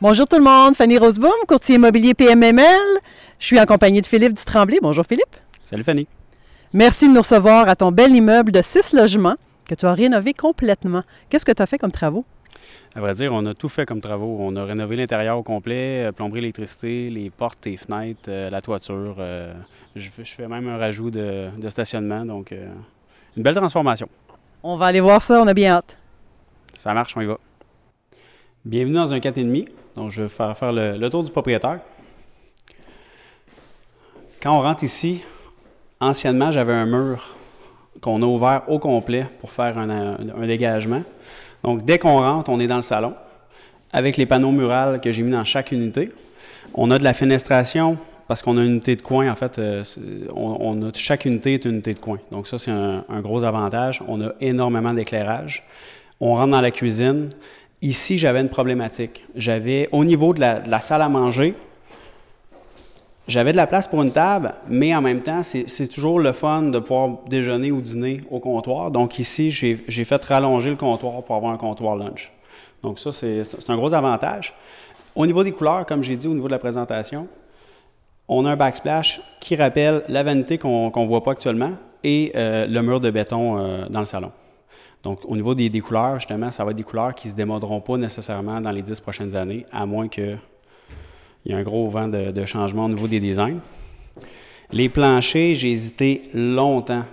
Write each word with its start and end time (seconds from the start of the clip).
Bonjour 0.00 0.26
tout 0.26 0.36
le 0.36 0.44
monde, 0.44 0.74
Fanny 0.76 0.96
Roseboom, 0.98 1.30
courtier 1.48 1.74
immobilier 1.74 2.14
PMML. 2.14 2.62
Je 3.38 3.46
suis 3.46 3.58
en 3.60 3.66
compagnie 3.66 4.00
de 4.00 4.06
Philippe 4.06 4.34
Dutremblay. 4.34 4.78
Bonjour 4.80 5.04
Philippe. 5.04 5.36
Salut 5.66 5.82
Fanny. 5.82 6.06
Merci 6.72 7.08
de 7.08 7.14
nous 7.14 7.20
recevoir 7.20 7.68
à 7.68 7.74
ton 7.74 7.90
bel 7.90 8.14
immeuble 8.14 8.52
de 8.52 8.62
six 8.62 8.92
logements 8.92 9.34
que 9.68 9.74
tu 9.74 9.86
as 9.86 9.92
rénové 9.94 10.34
complètement. 10.34 11.02
Qu'est-ce 11.28 11.44
que 11.44 11.52
tu 11.52 11.62
as 11.62 11.66
fait 11.66 11.78
comme 11.78 11.90
travaux? 11.90 12.24
À 12.94 13.00
vrai 13.00 13.14
dire, 13.14 13.32
on 13.32 13.44
a 13.46 13.54
tout 13.54 13.68
fait 13.68 13.86
comme 13.86 14.00
travaux. 14.00 14.36
On 14.40 14.54
a 14.56 14.64
rénové 14.64 14.96
l'intérieur 14.96 15.38
au 15.38 15.42
complet, 15.42 16.06
euh, 16.06 16.12
plomberie, 16.12 16.40
l'électricité, 16.40 17.10
les 17.10 17.30
portes, 17.30 17.58
les 17.66 17.76
fenêtres, 17.76 18.20
euh, 18.28 18.50
la 18.50 18.60
toiture. 18.60 19.16
euh, 19.18 19.52
je, 19.96 20.08
fais- 20.10 20.46
même 20.48 20.68
un 20.68 20.78
rajout 20.78 21.10
de, 21.10 21.48
de 21.56 21.68
stationnement, 21.68 22.24
donc 22.24 22.52
une 23.36 23.42
belle 23.42 23.54
transformation. 23.54 24.08
On 24.62 24.76
va 24.76 24.86
aller 24.86 25.00
voir 25.00 25.22
ça, 25.22 25.40
on 25.42 25.46
a 25.46 25.54
bien 25.54 25.72
hâte. 25.74 25.96
Ça 26.74 26.92
marche, 26.94 27.16
on 27.16 27.20
y 27.20 27.26
va. 27.26 27.38
Bienvenue 28.64 28.96
dans 28.96 29.14
un 29.14 29.18
4,5. 29.18 29.68
Donc, 29.94 30.10
je 30.10 30.22
vais 30.22 30.28
faire, 30.28 30.72
le, 30.72 31.08
tour 31.08 31.22
du 31.22 31.30
propriétaire. 31.30 31.78
Quand 34.42 34.58
on 34.58 34.60
rentre 34.60 34.82
ici, 34.82 35.22
anciennement, 36.00 36.50
j'avais 36.50 36.72
un 36.72 36.86
mur 36.86 37.36
qu'on 38.00 38.20
a 38.20 38.26
ouvert 38.26 38.62
au 38.66 38.80
complet 38.80 39.26
pour 39.40 39.52
faire 39.52 39.78
un, 39.78 40.46
dégagement. 40.46 41.02
Donc, 41.62 41.84
dès 41.84 41.98
qu'on 41.98 42.18
rentre, 42.18 42.50
on 42.50 42.58
est 42.58 42.66
dans 42.66 42.76
le 42.76 42.82
salon 42.82 43.14
avec 43.92 44.16
les 44.16 44.26
panneaux 44.26 44.50
murales 44.50 45.00
que 45.00 45.12
j'ai 45.12 45.22
mis 45.22 45.32
dans 45.32 45.44
chaque 45.44 45.70
unité. 45.70 46.10
On 46.74 46.90
a 46.90 46.98
de 46.98 47.04
la 47.04 47.14
fenestration 47.14 47.96
parce 48.26 48.42
qu'on 48.42 48.58
a 48.58 48.64
une 48.64 48.72
unité 48.72 48.96
de 48.96 49.02
coin. 49.02 49.30
En 49.30 49.36
fait, 49.36 49.58
euh, 49.60 49.84
on 50.34 50.82
a, 50.82 50.90
chaque 50.94 51.26
unité 51.26 51.54
est 51.54 51.64
une 51.64 51.74
unité 51.74 51.94
de 51.94 52.00
coin. 52.00 52.18
Donc, 52.32 52.48
ça, 52.48 52.58
c'est 52.58 52.72
un, 52.72 53.04
un 53.08 53.20
gros 53.20 53.44
avantage. 53.44 54.02
On 54.08 54.20
a 54.20 54.32
énormément 54.40 54.92
d'éclairage. 54.92 55.64
On 56.20 56.34
rentre 56.34 56.50
dans 56.50 56.60
la 56.60 56.72
cuisine. 56.72 57.30
Ici, 57.80 58.18
j'avais 58.18 58.40
une 58.40 58.48
problématique. 58.48 59.24
J'avais, 59.36 59.88
au 59.92 60.04
niveau 60.04 60.34
de 60.34 60.40
la, 60.40 60.80
salle 60.80 61.02
à 61.02 61.08
manger, 61.08 61.54
j'avais 63.28 63.52
de 63.52 63.56
la 63.56 63.66
place 63.66 63.86
pour 63.86 64.02
une 64.02 64.10
table, 64.10 64.52
mais 64.68 64.94
en 64.94 65.02
même 65.02 65.20
temps, 65.20 65.42
c'est 65.42 65.88
toujours 65.88 66.18
le 66.18 66.32
fun 66.32 66.62
de 66.62 66.78
pouvoir 66.78 67.18
déjeuner 67.28 67.70
ou 67.70 67.80
dîner 67.80 68.22
au 68.30 68.40
comptoir. 68.40 68.90
Donc 68.90 69.18
ici, 69.18 69.50
j'ai 69.50 70.04
fait 70.04 70.24
rallonger 70.24 70.70
le 70.70 70.76
comptoir 70.76 71.22
pour 71.22 71.36
avoir 71.36 71.52
un 71.52 71.56
comptoir 71.56 71.94
lunch. 71.94 72.32
Donc 72.82 72.98
ça, 72.98 73.12
c'est 73.12 73.44
c'est 73.44 73.70
un 73.70 73.76
gros 73.76 73.92
avantage. 73.92 74.54
Au 75.14 75.26
niveau 75.26 75.42
des 75.44 75.52
couleurs, 75.52 75.84
comme 75.84 76.02
j'ai 76.02 76.16
dit 76.16 76.28
au 76.28 76.34
niveau 76.34 76.46
de 76.46 76.52
la 76.52 76.58
présentation, 76.58 77.28
on 78.28 78.44
a 78.44 78.52
un 78.52 78.56
backsplash 78.56 79.20
qui 79.40 79.56
rappelle 79.56 80.02
la 80.08 80.22
vanité 80.22 80.58
qu'on 80.58 80.92
ne 80.94 81.06
voit 81.06 81.22
pas 81.22 81.32
actuellement 81.32 81.72
et 82.04 82.32
euh, 82.36 82.66
le 82.66 82.82
mur 82.82 83.00
de 83.00 83.10
béton 83.10 83.58
euh, 83.58 83.86
dans 83.88 84.00
le 84.00 84.06
salon. 84.06 84.30
Donc, 85.02 85.20
au 85.24 85.36
niveau 85.36 85.54
des, 85.54 85.70
couleurs, 85.80 86.14
justement, 86.14 86.50
ça 86.50 86.64
va 86.64 86.72
être 86.72 86.76
des 86.76 86.82
couleurs 86.82 87.14
qui 87.14 87.28
ne 87.28 87.32
se 87.32 87.36
démoderont 87.36 87.80
pas 87.80 87.96
nécessairement 87.96 88.60
dans 88.60 88.70
les 88.70 88.82
dix 88.82 89.00
prochaines 89.00 89.36
années, 89.36 89.64
à 89.72 89.86
moins 89.86 90.08
qu'il 90.08 90.38
y 91.46 91.52
ait 91.52 91.54
un 91.54 91.62
gros 91.62 91.88
vent 91.88 92.08
de, 92.08 92.44
changement 92.44 92.86
au 92.86 92.88
niveau 92.88 93.06
des 93.06 93.20
designs. 93.20 93.60
Les 94.72 94.88
planchers, 94.88 95.54
j'ai 95.54 95.70
hésité 95.70 96.24
longtemps 96.34 97.04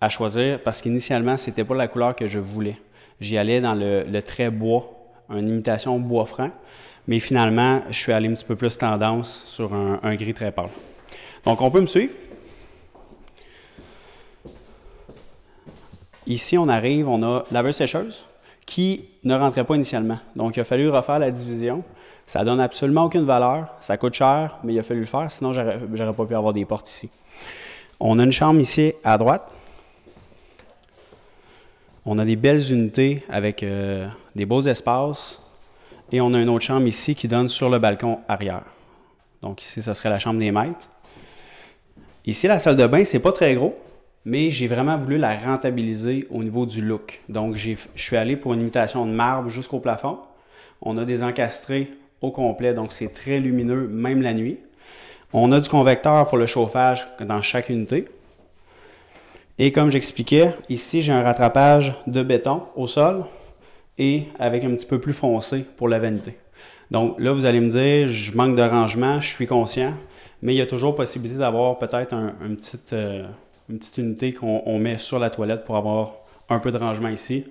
à 0.00 0.08
choisir 0.08 0.60
parce 0.62 0.82
qu'initialement, 0.82 1.36
ce 1.36 1.48
n'était 1.48 1.64
pas 1.64 1.74
la 1.74 1.88
couleur 1.88 2.14
que 2.14 2.26
je 2.26 2.38
voulais. 2.38 2.76
J'y 3.20 3.38
allais 3.38 3.60
dans 3.60 3.74
le, 3.74 4.02
le 4.02 4.22
trait 4.22 4.50
bois, 4.50 4.90
une 5.30 5.48
imitation 5.48 5.98
bois 5.98 6.26
franc, 6.26 6.50
mais 7.06 7.20
finalement, 7.20 7.80
je 7.88 7.98
suis 7.98 8.12
allé 8.12 8.28
un 8.28 8.34
petit 8.34 8.44
peu 8.44 8.56
plus 8.56 8.76
tendance 8.76 9.44
sur 9.46 9.72
un 9.72 10.14
gris 10.16 10.34
très 10.34 10.50
pâle. 10.50 10.68
Donc, 11.44 11.60
on 11.60 11.70
peut 11.70 11.80
me 11.80 11.86
suivre. 11.86 12.12
Ici, 16.26 16.56
on 16.56 16.68
arrive, 16.68 17.08
on 17.08 17.22
a 17.22 17.44
laveuse-sécheuse 17.52 18.24
qui 18.66 19.04
ne 19.24 19.34
rentrait 19.34 19.64
pas 19.64 19.76
initialement. 19.76 20.18
Donc, 20.36 20.56
il 20.56 20.60
a 20.60 20.64
fallu 20.64 20.88
refaire 20.88 21.18
la 21.18 21.30
division. 21.30 21.82
Ça 22.26 22.44
donne 22.44 22.60
absolument 22.60 23.04
aucune 23.04 23.24
valeur. 23.24 23.68
Ça 23.80 23.96
coûte 23.96 24.14
cher, 24.14 24.58
mais 24.64 24.72
il 24.72 24.78
a 24.78 24.82
fallu 24.82 25.00
le 25.00 25.06
faire, 25.06 25.30
sinon 25.30 25.52
j'aurais 25.52 26.12
pas 26.14 26.24
pu 26.24 26.34
avoir 26.34 26.54
des 26.54 26.64
portes 26.64 26.88
ici. 26.88 27.10
On 28.00 28.18
a 28.18 28.24
une 28.24 28.32
chambre 28.32 28.60
ici 28.60 28.94
à 29.04 29.18
droite. 29.18 29.50
On 32.06 32.18
a 32.18 32.24
des 32.24 32.36
belles 32.36 32.72
unités 32.72 33.22
avec 33.28 33.62
euh, 33.62 34.08
des 34.34 34.46
beaux 34.46 34.60
espaces. 34.62 35.40
Et 36.12 36.20
on 36.20 36.32
a 36.34 36.40
une 36.40 36.48
autre 36.48 36.64
chambre 36.64 36.86
ici 36.86 37.14
qui 37.14 37.28
donne 37.28 37.48
sur 37.48 37.70
le 37.70 37.78
balcon 37.78 38.20
arrière. 38.28 38.64
Donc 39.42 39.62
ici, 39.62 39.82
ça 39.82 39.94
serait 39.94 40.10
la 40.10 40.18
chambre 40.18 40.38
des 40.38 40.50
maîtres. 40.50 40.88
Ici, 42.26 42.46
la 42.46 42.58
salle 42.58 42.76
de 42.76 42.86
bain, 42.86 43.04
c'est 43.04 43.20
pas 43.20 43.32
très 43.32 43.54
gros, 43.54 43.74
mais 44.24 44.50
j'ai 44.50 44.66
vraiment 44.68 44.96
voulu 44.96 45.18
la 45.18 45.36
rentabiliser 45.36 46.26
au 46.30 46.42
niveau 46.42 46.66
du 46.66 46.80
look. 46.82 47.20
Donc, 47.28 47.56
je 47.56 47.74
suis 47.94 48.16
allé 48.16 48.36
pour 48.36 48.54
une 48.54 48.60
imitation 48.60 49.04
de 49.06 49.12
marbre 49.12 49.48
jusqu'au 49.48 49.80
plafond. 49.80 50.18
On 50.80 50.96
a 50.98 51.04
des 51.04 51.22
encastrés 51.22 51.90
au 52.20 52.30
complet, 52.30 52.74
donc 52.74 52.92
c'est 52.92 53.12
très 53.12 53.40
lumineux, 53.40 53.86
même 53.88 54.22
la 54.22 54.34
nuit. 54.34 54.58
On 55.32 55.52
a 55.52 55.60
du 55.60 55.68
convecteur 55.68 56.28
pour 56.28 56.38
le 56.38 56.46
chauffage 56.46 57.06
dans 57.20 57.42
chaque 57.42 57.68
unité. 57.68 58.06
Et 59.58 59.72
comme 59.72 59.90
j'expliquais, 59.90 60.52
ici, 60.68 61.02
j'ai 61.02 61.12
un 61.12 61.22
rattrapage 61.22 61.94
de 62.06 62.22
béton 62.22 62.62
au 62.76 62.86
sol 62.86 63.24
et 63.98 64.24
avec 64.38 64.64
un 64.64 64.70
petit 64.70 64.86
peu 64.86 65.00
plus 65.00 65.12
foncé 65.12 65.64
pour 65.76 65.88
la 65.88 65.98
vanité. 65.98 66.36
Donc 66.90 67.16
là, 67.18 67.32
vous 67.32 67.46
allez 67.46 67.60
me 67.60 67.70
dire, 67.70 68.08
je 68.08 68.36
manque 68.36 68.56
de 68.56 68.62
rangement, 68.62 69.20
je 69.20 69.28
suis 69.30 69.46
conscient, 69.46 69.94
mais 70.42 70.54
il 70.54 70.58
y 70.58 70.60
a 70.60 70.66
toujours 70.66 70.94
possibilité 70.94 71.38
d'avoir 71.38 71.78
peut-être 71.78 72.12
un- 72.14 72.34
une, 72.44 72.56
petite, 72.56 72.92
euh, 72.92 73.24
une 73.68 73.78
petite 73.78 73.98
unité 73.98 74.32
qu'on 74.32 74.62
on 74.66 74.78
met 74.78 74.98
sur 74.98 75.18
la 75.18 75.30
toilette 75.30 75.64
pour 75.64 75.76
avoir 75.76 76.14
un 76.48 76.58
peu 76.58 76.70
de 76.70 76.78
rangement 76.78 77.08
ici. 77.08 77.44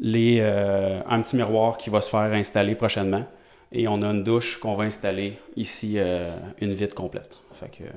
Les, 0.00 0.38
euh, 0.40 1.00
un 1.08 1.22
petit 1.22 1.36
miroir 1.36 1.78
qui 1.78 1.90
va 1.90 2.00
se 2.00 2.10
faire 2.10 2.32
installer 2.32 2.74
prochainement. 2.74 3.24
Et 3.72 3.88
on 3.88 4.02
a 4.02 4.06
une 4.06 4.22
douche 4.22 4.58
qu'on 4.58 4.74
va 4.74 4.84
installer 4.84 5.38
ici, 5.56 5.94
euh, 5.96 6.30
une 6.60 6.72
vitre 6.72 6.94
complète. 6.94 7.38
Fait 7.52 7.68
que, 7.68 7.84
euh, 7.84 7.92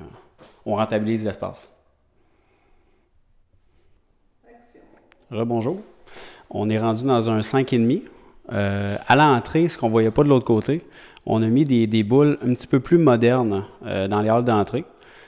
on 0.66 0.76
rentabilise 0.76 1.24
l'espace. 1.24 1.72
Rebonjour. 5.30 5.82
On 6.50 6.70
est 6.70 6.80
rendu 6.80 7.04
dans 7.04 7.30
un 7.30 7.42
5,5. 7.42 8.04
Euh, 8.54 8.96
à 9.08 9.16
l'entrée, 9.16 9.68
ce 9.68 9.78
qu'on 9.78 9.88
ne 9.88 9.92
voyait 9.92 10.12
pas 10.12 10.24
de 10.24 10.30
l'autre 10.30 10.46
côté, 10.46 10.82
on 11.26 11.44
a 11.44 11.48
mis 11.48 11.66
des, 11.66 11.86
des 11.88 12.04
boules 12.04 12.38
un 12.42 12.54
petit 12.54 12.68
peu 12.68 12.80
plus 12.80 12.98
modernes 12.98 13.66
euh, 13.86 14.08
dans 14.08 14.22
les 14.22 14.30
halls 14.30 14.46
d'entrée. 14.46 14.86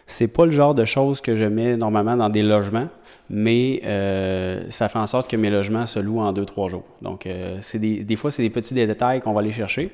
C'est 0.10 0.28
pas 0.28 0.46
le 0.46 0.52
genre 0.52 0.74
de 0.74 0.86
choses 0.86 1.22
que 1.22 1.36
je 1.36 1.46
mets 1.46 1.78
normalement 1.78 2.18
dans 2.18 2.30
des 2.30 2.42
logements, 2.42 2.88
mais 3.30 3.80
euh, 3.86 4.64
ça 4.70 4.90
fait 4.90 4.98
en 4.98 5.06
sorte 5.06 5.30
que 5.30 5.38
mes 5.38 5.52
logements 5.52 5.86
se 5.86 6.00
louent 6.00 6.22
en 6.22 6.34
2-3 6.34 6.70
jours. 6.72 6.84
Donc, 7.04 7.28
euh, 7.28 7.60
des, 7.76 8.16
fois, 8.16 8.32
c'est 8.32 8.42
des 8.42 8.50
petits 8.50 8.74
détails 8.74 9.22
qu'on 9.22 9.34
va 9.34 9.42
aller 9.42 9.52
chercher. 9.52 9.92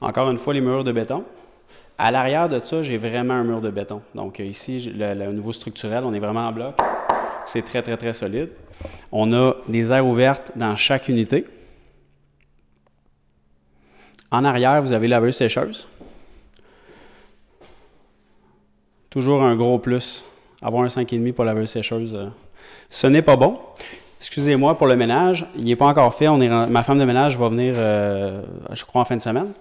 Encore 0.00 0.30
une 0.30 0.38
fois, 0.38 0.54
les 0.54 0.62
murs 0.62 0.82
de 0.82 0.92
béton. 0.92 1.24
À 1.98 2.10
l'arrière 2.10 2.48
de 2.48 2.58
ça, 2.58 2.82
j'ai 2.82 2.96
vraiment 2.96 3.34
un 3.34 3.44
mur 3.44 3.60
de 3.60 3.68
béton. 3.68 4.00
Donc, 4.14 4.40
euh, 4.40 4.44
ici, 4.44 4.94
le, 4.96 5.30
niveau 5.30 5.52
structurel, 5.52 6.04
on 6.04 6.14
est 6.14 6.20
vraiment 6.20 6.48
en 6.48 6.52
bloc. 6.52 6.74
C'est 7.44 7.62
très, 7.62 7.82
très, 7.82 7.98
très 7.98 8.14
solide. 8.14 8.48
On 9.12 9.30
a 9.34 9.56
des 9.68 9.92
aires 9.92 10.06
ouvertes 10.06 10.52
dans 10.56 10.74
chaque 10.74 11.06
unité. 11.06 11.44
En 14.30 14.42
arrière, 14.42 14.80
vous 14.80 14.92
avez 14.92 15.06
la 15.06 15.16
laveuse 15.16 15.36
sécheuse. 15.36 15.86
Toujours 19.10 19.42
un 19.42 19.56
gros 19.56 19.78
plus. 19.78 20.24
Avoir 20.60 20.82
un 20.82 20.88
5,5 20.88 21.32
pour 21.32 21.44
la 21.44 21.54
laveuse 21.54 21.70
sécheuse, 21.70 22.18
ce 22.90 23.06
n'est 23.06 23.22
pas 23.22 23.36
bon. 23.36 23.58
Excusez-moi 24.20 24.76
pour 24.76 24.88
le 24.88 24.96
ménage, 24.96 25.46
il 25.56 25.64
n'est 25.64 25.76
pas 25.76 25.86
encore 25.86 26.12
fait. 26.12 26.26
Ma 26.28 26.82
femme 26.82 26.98
de 26.98 27.04
ménage 27.04 27.38
va 27.38 27.48
venir, 27.48 27.74
euh, 27.76 28.42
je 28.72 28.84
crois, 28.84 29.02
en 29.02 29.04
fin 29.04 29.14
de 29.14 29.20
semaine. 29.20 29.52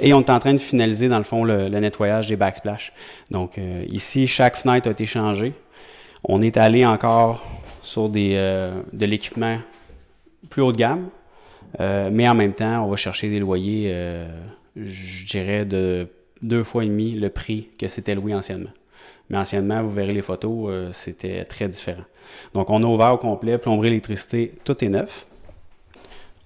Et 0.00 0.14
on 0.14 0.20
est 0.20 0.30
en 0.30 0.38
train 0.38 0.54
de 0.54 0.58
finaliser, 0.58 1.08
dans 1.08 1.18
le 1.18 1.24
fond, 1.24 1.44
le, 1.44 1.68
nettoyage 1.68 2.26
des 2.26 2.36
backsplash. 2.36 2.94
Donc, 3.30 3.58
euh, 3.58 3.84
ici, 3.90 4.26
chaque 4.26 4.56
fenêtre 4.56 4.88
a 4.88 4.92
été 4.92 5.04
changée. 5.04 5.52
On 6.24 6.40
est 6.40 6.56
allé 6.56 6.86
encore 6.86 7.44
sur 7.82 8.08
des, 8.08 8.32
euh, 8.36 8.72
de 8.94 9.04
l'équipement 9.04 9.58
plus 10.48 10.62
haut 10.62 10.72
de 10.72 10.78
gamme. 10.78 11.08
Mais 11.78 12.26
en 12.26 12.34
même 12.34 12.54
temps, 12.54 12.86
on 12.86 12.88
va 12.88 12.96
chercher 12.96 13.28
des 13.28 13.38
loyers, 13.38 13.94
je 14.76 15.26
dirais, 15.26 15.66
de 15.66 16.08
deux 16.40 16.62
fois 16.62 16.84
et 16.84 16.86
demi 16.86 17.12
le 17.12 17.28
prix 17.28 17.68
que 17.78 17.86
c'était 17.86 18.14
loué 18.14 18.34
anciennement. 18.34 18.70
Mais 19.28 19.38
anciennement, 19.38 19.82
vous 19.82 19.90
verrez 19.90 20.12
les 20.12 20.22
photos, 20.22 20.68
euh, 20.68 20.90
c'était 20.92 21.44
très 21.44 21.68
différent. 21.68 22.04
Donc, 22.54 22.70
on 22.70 22.82
a 22.82 22.86
ouvert 22.86 23.14
au 23.14 23.18
complet, 23.18 23.58
plomberie, 23.58 23.88
électricité, 23.88 24.54
tout 24.64 24.84
est 24.84 24.88
neuf. 24.88 25.26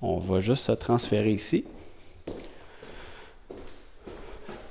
On 0.00 0.18
va 0.18 0.40
juste 0.40 0.64
se 0.64 0.72
transférer 0.72 1.30
ici. 1.30 1.64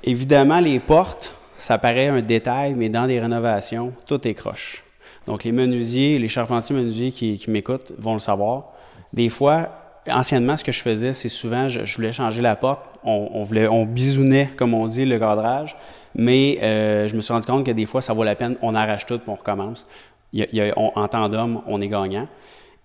Évidemment, 0.02 0.60
les 0.60 0.80
portes, 0.80 1.34
ça 1.56 1.78
paraît 1.78 2.08
un 2.08 2.20
détail, 2.20 2.74
mais 2.74 2.88
dans 2.88 3.06
des 3.06 3.20
rénovations, 3.20 3.92
tout 4.06 4.26
est 4.26 4.34
croche. 4.34 4.82
Donc, 5.26 5.44
les 5.44 5.52
menuisiers, 5.52 6.18
les 6.18 6.28
charpentiers 6.28 6.74
menuisiers 6.74 7.12
qui, 7.12 7.44
m'écoutent 7.48 7.92
vont 7.96 8.14
le 8.14 8.18
savoir. 8.18 8.72
Des 9.12 9.28
fois, 9.28 9.68
anciennement, 10.10 10.56
ce 10.56 10.64
que 10.64 10.72
je 10.72 10.80
faisais, 10.80 11.12
c'est 11.12 11.28
souvent, 11.28 11.68
je, 11.68 11.84
je 11.84 11.96
voulais 11.96 12.12
changer 12.12 12.42
la 12.42 12.56
porte. 12.56 12.86
On 13.04 13.44
voulait, 13.44 13.68
on 13.68 13.84
bisounait, 13.86 14.50
comme 14.56 14.74
on 14.74 14.86
dit, 14.86 15.04
le 15.04 15.18
cadrage. 15.18 15.76
Mais 16.14 16.58
euh, 16.62 17.08
je 17.08 17.14
me 17.14 17.20
suis 17.20 17.32
rendu 17.32 17.46
compte 17.46 17.64
que 17.64 17.70
des 17.70 17.86
fois, 17.86 18.02
ça 18.02 18.12
vaut 18.12 18.24
la 18.24 18.34
peine. 18.34 18.56
On 18.62 18.74
arrache 18.74 19.06
tout 19.06 19.14
et 19.14 19.20
on 19.28 19.34
recommence. 19.34 19.86
Il 20.32 20.46
y 20.52 20.60
a- 20.60 20.72
on- 20.76 20.92
en 20.94 21.08
tandem, 21.08 21.60
on 21.66 21.80
est 21.80 21.88
gagnant. 21.88 22.26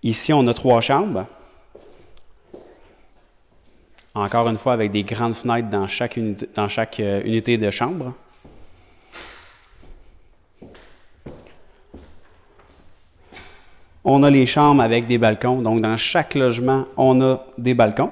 Ici, 0.02 0.32
on 0.32 0.46
a 0.46 0.54
trois 0.54 0.80
chambres. 0.80 1.26
Encore 4.14 4.48
une 4.48 4.56
fois, 4.56 4.72
avec 4.72 4.90
des 4.92 5.02
grandes 5.02 5.34
fenêtres 5.34 5.68
dans 5.68 5.86
chaque 5.88 6.16
unité, 6.16 6.48
euh, 7.00 7.20
unité 7.24 7.58
de 7.58 7.70
chambre. 7.70 8.14
On 14.04 14.22
a 14.22 14.30
les 14.30 14.46
chambres 14.46 14.82
avec 14.82 15.06
des 15.06 15.18
balcons. 15.18 15.60
Donc, 15.62 15.80
dans 15.80 15.96
chaque 15.96 16.34
logement, 16.34 16.84
on 16.96 17.20
a 17.20 17.44
des 17.58 17.74
balcons. 17.74 18.10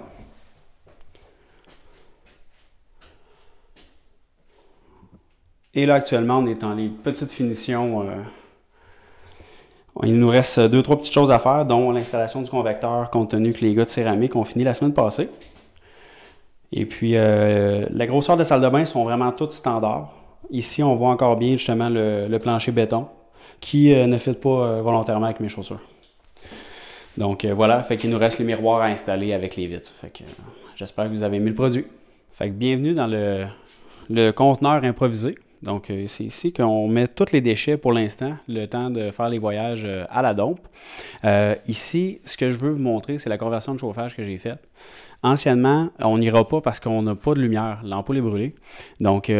Et 5.76 5.86
là, 5.86 5.94
actuellement, 5.94 6.38
on 6.38 6.46
est 6.46 6.54
dans 6.54 6.72
les 6.72 6.88
petites 6.88 7.32
finitions. 7.32 8.02
euh, 8.02 8.22
il 10.04 10.18
nous 10.18 10.28
reste 10.28 10.60
deux, 10.60 10.82
trois 10.82 10.96
petites 10.96 11.12
choses 11.12 11.30
à 11.30 11.38
faire, 11.38 11.64
dont 11.66 11.90
l'installation 11.90 12.42
du 12.42 12.50
convecteur, 12.50 13.10
compte 13.10 13.30
tenu 13.32 13.52
que 13.52 13.60
les 13.60 13.74
gars 13.74 13.84
de 13.84 13.90
céramique 13.90 14.36
ont 14.36 14.44
fini 14.44 14.64
la 14.64 14.74
semaine 14.74 14.94
passée. 14.94 15.28
Et 16.72 16.86
puis, 16.86 17.16
euh, 17.16 17.86
la 17.90 18.06
grosseur 18.06 18.36
des 18.36 18.44
salles 18.44 18.60
de 18.60 18.68
bain 18.68 18.84
sont 18.84 19.04
vraiment 19.04 19.32
toutes 19.32 19.52
standards. 19.52 20.12
Ici, 20.50 20.82
on 20.82 20.94
voit 20.94 21.10
encore 21.10 21.36
bien 21.36 21.52
justement 21.52 21.88
le, 21.88 22.38
plancher 22.38 22.70
béton 22.70 23.08
qui 23.60 23.92
euh, 23.94 24.06
ne 24.06 24.18
fit 24.18 24.34
pas 24.34 24.80
volontairement 24.80 25.26
avec 25.26 25.40
mes 25.40 25.48
chaussures. 25.48 25.80
Donc 27.16 27.44
voilà, 27.44 27.82
fait 27.84 28.02
nous 28.04 28.18
reste 28.18 28.40
les 28.40 28.44
miroirs 28.44 28.80
à 28.80 28.86
installer 28.86 29.32
avec 29.32 29.54
les 29.54 29.68
vitres. 29.68 29.92
Fait 29.92 30.10
que 30.10 30.24
j'espère 30.74 31.04
que 31.04 31.10
vous 31.10 31.22
avez 31.22 31.36
aimé 31.36 31.50
le 31.50 31.54
produit. 31.54 31.86
Fait 32.32 32.48
que 32.48 32.54
bienvenue 32.54 32.92
dans 32.92 33.06
le 33.06 34.30
conteneur 34.32 34.82
improvisé. 34.82 35.36
Donc 35.64 35.90
euh, 35.90 36.04
c'est 36.06 36.24
ici 36.24 36.52
qu'on 36.52 36.86
met 36.88 37.08
tous 37.08 37.32
les 37.32 37.40
déchets 37.40 37.76
pour 37.76 37.92
l'instant, 37.92 38.36
le 38.48 38.66
temps 38.66 38.90
de 38.90 39.10
faire 39.10 39.28
les 39.28 39.38
voyages 39.38 39.82
euh, 39.84 40.04
à 40.10 40.22
la 40.22 40.34
dompe. 40.34 40.60
Euh, 41.24 41.54
ici, 41.66 42.20
ce 42.24 42.36
que 42.36 42.50
je 42.50 42.56
veux 42.56 42.70
vous 42.70 42.78
montrer, 42.78 43.18
c'est 43.18 43.30
la 43.30 43.38
conversion 43.38 43.74
de 43.74 43.80
chauffage 43.80 44.14
que 44.14 44.22
j'ai 44.22 44.38
faite. 44.38 44.60
Anciennement, 45.22 45.88
on 46.00 46.18
n'ira 46.18 46.46
pas 46.46 46.60
parce 46.60 46.80
qu'on 46.80 47.02
n'a 47.02 47.14
pas 47.14 47.32
de 47.32 47.40
lumière, 47.40 47.80
l'ampoule 47.82 48.18
est 48.18 48.22
brûlée. 48.22 48.54
Donc 49.00 49.32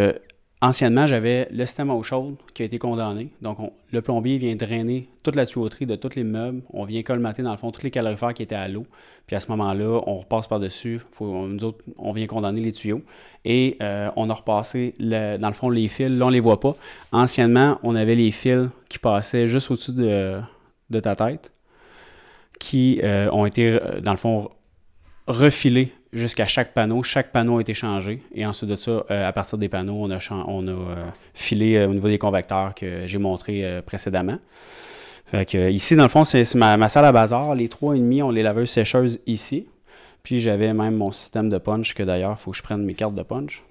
Anciennement, 0.65 1.07
j'avais 1.07 1.47
le 1.51 1.67
système 1.67 1.91
eau 1.91 2.03
chaude 2.03 2.37
qui 2.55 2.63
a 2.63 2.65
été 2.65 2.79
condamné. 2.79 3.29
Donc, 3.43 3.61
on- 3.61 3.73
le 3.93 4.01
plombier 4.01 4.39
vient 4.39 4.57
drainer 4.57 5.11
toute 5.23 5.37
la 5.37 5.45
tuyauterie 5.45 5.85
de 5.85 5.95
tous 5.95 6.15
les 6.17 6.25
meubles. 6.25 6.63
On 6.73 6.85
vient 6.87 7.03
colmater, 7.03 7.43
dans 7.43 7.51
le 7.51 7.59
fond, 7.59 7.71
tous 7.71 7.83
les 7.83 7.91
calorifères 7.91 8.33
qui 8.33 8.43
étaient 8.45 8.55
à 8.55 8.67
l'eau. 8.67 8.85
Puis 9.27 9.37
à 9.37 9.41
ce 9.41 9.51
moment-là, 9.51 10.01
on 10.07 10.17
repasse 10.17 10.47
par-dessus. 10.47 11.03
Nous 11.21 11.65
autres, 11.65 11.85
on 11.99 12.13
vient 12.13 12.27
condamner 12.27 12.63
les 12.63 12.73
tuyaux. 12.73 13.01
Et 13.45 13.77
euh, 13.83 14.09
on 14.17 14.31
a 14.31 14.33
repassé, 14.33 14.95
dans 14.99 15.49
le 15.49 15.53
fond, 15.53 15.69
les 15.69 15.87
fils. 15.89 16.09
Là, 16.09 16.25
on 16.25 16.31
les 16.31 16.41
voit 16.41 16.61
pas. 16.61 16.75
Anciennement, 17.13 17.79
on 17.83 17.95
avait 17.95 18.15
les 18.15 18.31
fils 18.31 18.69
qui 18.89 18.99
passaient 18.99 19.47
juste 19.47 19.71
au-dessus 19.71 19.93
de, 19.93 20.41
de 20.89 21.01
ta 21.01 21.15
tête, 21.15 21.53
qui 22.59 23.01
euh, 23.05 23.29
ont 23.33 23.45
été, 23.45 23.69
euh, 23.69 24.01
dans 24.01 24.13
le 24.13 24.17
fond, 24.17 24.49
refilés 25.27 25.93
jusqu'à 26.15 26.47
chaque 26.47 26.73
panneau. 26.73 27.03
Chaque 27.03 27.33
panneau 27.33 27.59
a 27.59 27.61
été 27.61 27.75
changé. 27.75 28.23
Et 28.35 28.47
ensuite 28.47 28.71
de 28.71 28.77
ça, 28.77 29.05
euh, 29.11 29.29
à 29.29 29.33
partir 29.33 29.59
des 29.59 29.69
panneaux, 29.69 29.97
on 29.99 30.11
a, 30.11 30.19
on 30.47 30.67
euh, 30.67 30.75
filé 31.35 31.77
euh, 31.77 31.89
au 31.89 31.95
niveau 31.95 32.09
des 32.09 32.19
convecteurs 32.19 32.75
que 32.75 33.07
j'ai 33.07 33.19
montré 33.19 33.83
précédemment. 33.85 34.39
Fait 35.27 35.47
que, 35.47 35.71
ici, 35.71 35.97
dans 35.97 36.05
le 36.05 36.09
fond, 36.09 36.25
c'est 36.25 36.55
ma, 36.55 36.89
salle 36.89 37.05
à 37.05 37.13
bazar. 37.13 37.55
Les 37.55 37.69
trois 37.69 37.97
et 37.97 37.99
demi 37.99 38.23
ont 38.23 38.31
les 38.31 38.43
laveuses 38.43 38.71
sécheuses 38.71 39.21
ici. 39.27 39.67
Puis 40.23 40.41
j'avais 40.41 40.73
même 40.73 40.97
mon 40.97 41.13
système 41.13 41.49
de 41.49 41.59
punch, 41.59 41.95
que 41.95 42.03
d'ailleurs, 42.03 42.37
il 42.39 42.43
faut 42.43 42.53
que 42.53 42.57
je 42.57 42.63
prenne 42.63 42.83
mes 42.83 42.95
cartes 42.95 43.15
de 43.15 43.23
punch. 43.23 43.63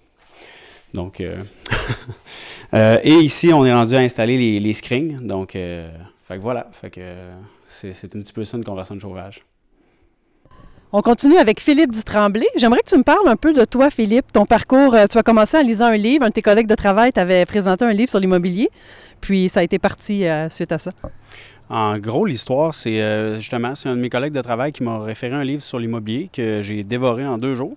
Donc, 0.93 1.19
et 2.73 3.15
ici, 3.15 3.51
on 3.51 3.65
est 3.65 3.73
rendu 3.73 3.95
à 3.95 3.99
installer 3.99 4.37
les, 4.37 4.59
les 4.59 4.73
screens. 4.73 5.19
Donc, 5.21 5.55
euh, 5.55 5.89
fait 6.23 6.35
que 6.35 6.41
voilà. 6.41 6.67
Fait 6.71 6.89
que 6.89 7.01
c'est 7.67 8.15
un 8.15 8.19
petit 8.19 8.33
peu 8.33 8.45
ça 8.45 8.57
une 8.57 8.63
conversion 8.63 8.95
de 8.95 9.01
chauffage. 9.01 9.43
On 10.95 11.01
continue 11.01 11.37
avec 11.37 11.59
Philippe 11.59 11.91
Dutremblay. 11.91 12.45
J'aimerais 12.55 12.81
que 12.81 12.89
tu 12.89 12.95
me 12.95 13.01
parles 13.01 13.27
un 13.27 13.35
peu 13.35 13.51
de 13.51 13.65
toi, 13.65 13.89
Philippe, 13.89 14.31
ton 14.31 14.45
parcours. 14.45 14.93
Euh, 14.93 15.07
Tu 15.09 15.17
as 15.17 15.23
commencé 15.23 15.57
en 15.57 15.63
lisant 15.63 15.87
un 15.87 15.97
livre. 15.97 16.23
Un 16.23 16.27
de 16.27 16.33
tes 16.33 16.43
collègues 16.43 16.67
de 16.67 16.75
travail 16.75 17.11
t'avait 17.11 17.47
présenté 17.47 17.83
un 17.83 17.93
livre 17.93 18.11
sur 18.11 18.19
l'immobilier. 18.19 18.69
Puis 19.19 19.49
ça 19.49 19.61
a 19.61 19.63
été 19.63 19.79
parti 19.79 20.27
euh, 20.27 20.51
suite 20.51 20.71
à 20.71 20.77
ça. 20.77 20.91
En 21.69 21.97
gros, 21.97 22.25
l'histoire, 22.25 22.75
c'est 22.75 23.01
euh, 23.01 23.37
justement, 23.37 23.73
c'est 23.73 23.87
un 23.87 23.95
de 23.95 24.01
mes 24.01 24.09
collègues 24.09 24.33
de 24.33 24.41
travail 24.41 24.73
qui 24.73 24.83
m'a 24.83 25.01
référé 25.01 25.33
un 25.33 25.45
livre 25.45 25.63
sur 25.63 25.79
l'immobilier 25.79 26.29
que 26.31 26.61
j'ai 26.61 26.83
dévoré 26.83 27.25
en 27.25 27.37
deux 27.37 27.55
jours. 27.55 27.75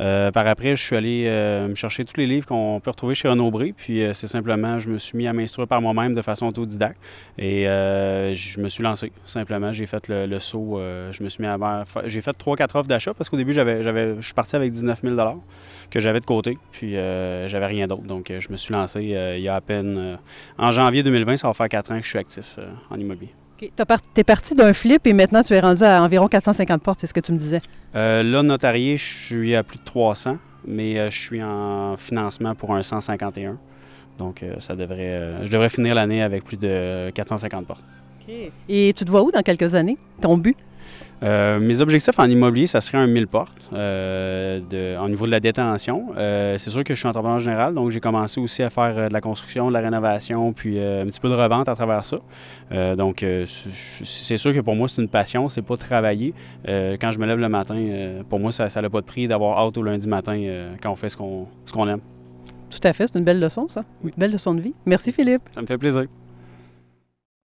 Euh, 0.00 0.30
par 0.30 0.46
après, 0.46 0.74
je 0.74 0.82
suis 0.82 0.96
allé 0.96 1.24
euh, 1.26 1.68
me 1.68 1.74
chercher 1.74 2.04
tous 2.06 2.18
les 2.18 2.26
livres 2.26 2.46
qu'on 2.46 2.80
peut 2.82 2.90
retrouver 2.90 3.14
chez 3.14 3.28
Renaud 3.28 3.50
Bré, 3.50 3.74
puis 3.76 4.02
c'est 4.14 4.26
simplement, 4.26 4.78
je 4.78 4.88
me 4.88 4.98
suis 4.98 5.18
mis 5.18 5.26
à 5.26 5.34
m'instruire 5.34 5.68
par 5.68 5.82
moi-même 5.82 6.14
de 6.14 6.22
façon 6.22 6.46
autodidacte 6.46 6.98
et 7.38 7.64
je 7.64 8.60
me 8.60 8.68
suis 8.68 8.82
lancé. 8.82 9.12
Simplement, 9.26 9.72
j'ai 9.72 9.86
fait 9.86 10.08
le, 10.08 10.38
saut, 10.38 10.80
je 11.10 11.22
me 11.22 11.28
suis 11.28 11.42
mis 11.42 11.48
à 11.48 11.84
j'ai 12.06 12.22
fait 12.22 12.32
trois, 12.32 12.56
quatre 12.56 12.76
offres 12.76 12.88
d'achat 12.88 13.12
parce 13.12 13.28
qu'au 13.28 13.36
début, 13.36 13.52
j'avais, 13.52 13.82
j'avais, 13.82 14.16
je 14.16 14.24
suis 14.24 14.34
parti 14.34 14.56
avec 14.56 14.70
19 14.70 15.02
000 15.02 15.42
que 15.90 16.00
j'avais 16.00 16.20
de 16.20 16.26
côté, 16.26 16.56
puis 16.72 16.92
j'avais 16.92 17.66
rien 17.66 17.86
d'autre. 17.86 18.04
Donc, 18.04 18.32
je 18.36 18.50
me 18.50 18.56
suis 18.56 18.72
lancé 18.72 19.00
il 19.02 19.42
y 19.42 19.48
a 19.48 19.54
à 19.54 19.60
peine, 19.60 20.18
en 20.58 20.72
janvier 20.72 21.02
2020, 21.02 21.36
ça 21.36 21.48
va 21.48 21.54
faire 21.54 21.68
quatre 21.68 21.92
ans 21.92 21.98
que 21.98 22.04
je 22.04 22.10
suis 22.10 22.18
actif 22.18 22.58
en 22.90 22.98
immobilier. 22.98 23.35
Tu 23.58 23.70
es 24.16 24.24
parti 24.24 24.54
d'un 24.54 24.72
flip 24.72 25.06
et 25.06 25.12
maintenant 25.12 25.42
tu 25.42 25.54
es 25.54 25.60
rendu 25.60 25.82
à 25.82 26.02
environ 26.02 26.28
450 26.28 26.82
portes, 26.82 27.00
c'est 27.00 27.06
ce 27.06 27.14
que 27.14 27.20
tu 27.20 27.32
me 27.32 27.38
disais. 27.38 27.60
Euh, 27.94 28.22
là, 28.22 28.42
notarié, 28.42 28.98
je 28.98 29.04
suis 29.04 29.54
à 29.54 29.62
plus 29.62 29.78
de 29.78 29.84
300, 29.84 30.36
mais 30.66 30.98
euh, 30.98 31.10
je 31.10 31.18
suis 31.18 31.42
en 31.42 31.96
financement 31.96 32.54
pour 32.54 32.74
un 32.74 32.82
151. 32.82 33.56
Donc, 34.18 34.42
euh, 34.42 34.56
ça 34.60 34.76
devrait, 34.76 35.44
je 35.44 35.50
devrais 35.50 35.68
finir 35.68 35.94
l'année 35.94 36.22
avec 36.22 36.44
plus 36.44 36.58
de 36.58 37.10
450 37.14 37.66
portes. 37.66 37.84
Et 38.68 38.92
tu 38.94 39.04
te 39.04 39.10
vois 39.10 39.22
où 39.22 39.30
dans 39.30 39.42
quelques 39.42 39.74
années? 39.74 39.96
Ton 40.20 40.36
but? 40.36 40.56
Euh, 41.22 41.58
mes 41.58 41.80
objectifs 41.80 42.18
en 42.18 42.26
immobilier, 42.26 42.66
ça 42.66 42.80
serait 42.80 42.98
un 42.98 43.06
1000 43.06 43.26
portes 43.26 43.70
euh, 43.72 44.60
de, 44.68 45.02
au 45.02 45.08
niveau 45.08 45.26
de 45.26 45.30
la 45.30 45.40
détention. 45.40 46.08
Euh, 46.16 46.58
c'est 46.58 46.70
sûr 46.70 46.84
que 46.84 46.94
je 46.94 46.98
suis 46.98 47.08
entrepreneur 47.08 47.38
général, 47.38 47.74
donc 47.74 47.90
j'ai 47.90 48.00
commencé 48.00 48.40
aussi 48.40 48.62
à 48.62 48.70
faire 48.70 48.94
euh, 48.96 49.08
de 49.08 49.12
la 49.12 49.20
construction, 49.20 49.68
de 49.68 49.72
la 49.72 49.80
rénovation, 49.80 50.52
puis 50.52 50.78
euh, 50.78 51.02
un 51.02 51.06
petit 51.06 51.20
peu 51.20 51.28
de 51.28 51.34
revente 51.34 51.68
à 51.68 51.74
travers 51.74 52.04
ça. 52.04 52.18
Euh, 52.72 52.96
donc, 52.96 53.22
euh, 53.22 53.46
c'est 53.46 54.36
sûr 54.36 54.52
que 54.52 54.60
pour 54.60 54.76
moi, 54.76 54.88
c'est 54.88 55.00
une 55.00 55.08
passion, 55.08 55.48
c'est 55.48 55.62
pas 55.62 55.76
travailler. 55.76 56.34
Euh, 56.68 56.96
quand 57.00 57.10
je 57.10 57.18
me 57.18 57.26
lève 57.26 57.38
le 57.38 57.48
matin, 57.48 57.76
euh, 57.78 58.22
pour 58.28 58.38
moi, 58.38 58.52
ça 58.52 58.68
n'a 58.68 58.90
pas 58.90 59.00
de 59.00 59.06
prix 59.06 59.26
d'avoir 59.26 59.58
hâte 59.58 59.78
au 59.78 59.82
lundi 59.82 60.08
matin 60.08 60.36
euh, 60.38 60.74
quand 60.82 60.90
on 60.90 60.96
fait 60.96 61.08
ce 61.08 61.16
qu'on 61.16 61.46
ce 61.64 61.72
qu'on 61.72 61.88
aime. 61.88 62.00
Tout 62.68 62.80
à 62.82 62.92
fait, 62.92 63.06
c'est 63.06 63.18
une 63.18 63.24
belle 63.24 63.40
leçon, 63.40 63.68
ça. 63.68 63.84
Une 64.04 64.10
belle 64.18 64.32
leçon 64.32 64.52
de 64.54 64.60
vie. 64.60 64.74
Merci, 64.84 65.12
Philippe. 65.12 65.42
Ça 65.52 65.62
me 65.62 65.66
fait 65.66 65.78
plaisir. 65.78 66.04